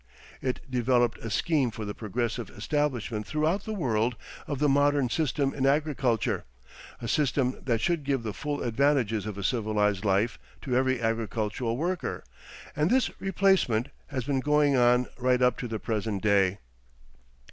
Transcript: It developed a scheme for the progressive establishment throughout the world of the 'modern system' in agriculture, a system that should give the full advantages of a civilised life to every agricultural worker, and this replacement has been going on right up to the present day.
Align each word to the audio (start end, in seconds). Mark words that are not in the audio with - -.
It 0.41 0.61
developed 0.67 1.19
a 1.19 1.29
scheme 1.29 1.69
for 1.69 1.85
the 1.85 1.93
progressive 1.93 2.49
establishment 2.49 3.27
throughout 3.27 3.65
the 3.65 3.73
world 3.75 4.15
of 4.47 4.57
the 4.57 4.67
'modern 4.67 5.09
system' 5.09 5.53
in 5.53 5.67
agriculture, 5.67 6.43
a 6.99 7.07
system 7.07 7.57
that 7.65 7.81
should 7.81 8.03
give 8.03 8.23
the 8.23 8.33
full 8.33 8.63
advantages 8.63 9.27
of 9.27 9.37
a 9.37 9.43
civilised 9.43 10.03
life 10.03 10.39
to 10.63 10.75
every 10.75 10.99
agricultural 10.99 11.77
worker, 11.77 12.23
and 12.75 12.89
this 12.89 13.11
replacement 13.21 13.89
has 14.07 14.23
been 14.23 14.39
going 14.39 14.75
on 14.75 15.05
right 15.19 15.39
up 15.43 15.55
to 15.59 15.67
the 15.67 15.77
present 15.77 16.23
day. 16.23 16.57